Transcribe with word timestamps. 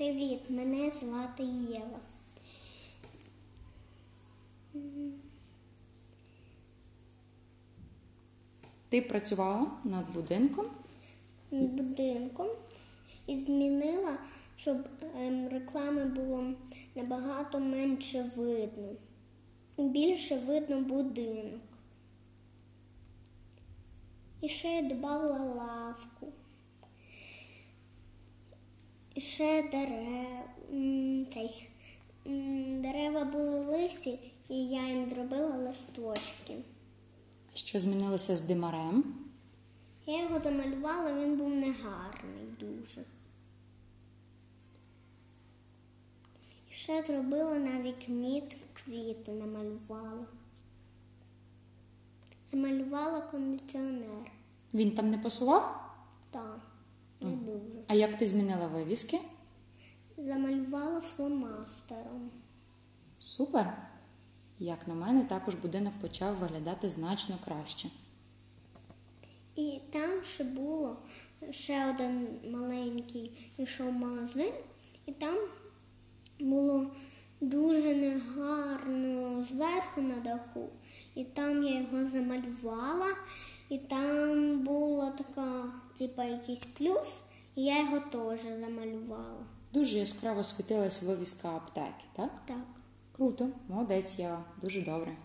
Привіт, 0.00 0.40
мене 0.50 0.90
звати 0.90 1.42
Єва. 1.42 2.00
Ти 8.88 9.02
працювала 9.02 9.66
над 9.84 10.12
будинком. 10.12 10.66
Над 11.50 11.70
будинком 11.70 12.48
і 13.26 13.36
змінила, 13.36 14.18
щоб 14.56 14.76
ем, 15.16 15.48
реклами 15.48 16.04
було 16.04 16.52
набагато 16.94 17.58
менше 17.58 18.30
видно. 18.36 18.92
Більше 19.78 20.36
видно 20.36 20.80
будинок. 20.80 21.60
І 24.40 24.48
ще 24.48 24.68
я 24.68 24.82
додала 24.82 25.38
лавку. 25.38 26.26
І 29.20 29.22
ще 29.22 29.62
дерев, 29.62 30.44
цей, 31.32 31.68
дерева 32.80 33.24
були 33.24 33.58
лисі, 33.58 34.18
і 34.48 34.68
я 34.68 34.88
їм 34.88 35.08
зробила 35.08 35.56
листочки. 35.56 36.54
Що 37.54 37.78
змінилося 37.78 38.36
з 38.36 38.40
димарем? 38.40 39.04
Я 40.06 40.22
його 40.22 40.40
замалювала, 40.40 41.22
він 41.22 41.36
був 41.36 41.48
негарний 41.48 42.44
дуже. 42.60 43.00
І 46.70 46.74
ще 46.74 47.02
зробила 47.02 47.58
на 47.58 47.82
вікні 47.82 48.42
квіти, 48.72 49.32
намалювала. 49.32 50.26
Намалювала 52.52 53.20
кондиціонер. 53.20 54.32
Він 54.74 54.90
там 54.90 55.10
не 55.10 55.18
пасував? 55.18 55.89
Не 57.20 57.36
дуже. 57.36 57.84
А 57.86 57.94
як 57.94 58.18
ти 58.18 58.26
змінила 58.26 58.66
вивіски? 58.66 59.18
Замалювала 60.16 61.00
фломастером. 61.00 62.30
Супер! 63.18 63.76
Як 64.58 64.88
на 64.88 64.94
мене, 64.94 65.24
також 65.24 65.54
будинок 65.54 65.92
почав 66.00 66.36
виглядати 66.36 66.88
значно 66.88 67.34
краще. 67.44 67.88
І 69.56 69.80
там 69.90 70.10
ще 70.24 70.44
було 70.44 70.96
ще 71.50 71.90
один 71.90 72.28
маленький 72.52 73.52
йшов 73.58 73.92
магазин, 73.92 74.52
і 75.06 75.12
там 75.12 75.36
було 76.40 76.90
дуже 77.40 77.94
негарно 77.94 79.44
зверху 79.50 80.00
на 80.00 80.16
даху. 80.16 80.68
І 81.14 81.24
там 81.24 81.64
я 81.64 81.80
його 81.80 82.10
замалювала, 82.10 83.16
і 83.68 83.78
там 83.78 84.58
така, 84.64 84.79
типа, 86.00 86.24
якийсь 86.24 86.64
плюс, 86.78 87.08
і 87.54 87.64
я 87.64 87.78
його 87.78 88.00
теж 88.00 88.42
замалювала. 88.42 89.46
Дуже 89.72 89.98
яскраво 89.98 90.44
світилась 90.44 91.02
вивіска 91.02 91.48
аптеки, 91.48 92.04
так? 92.16 92.30
Так. 92.46 92.56
Круто, 93.16 93.48
молодець, 93.68 94.18
Єва, 94.18 94.44
дуже 94.60 94.80
добре. 94.80 95.16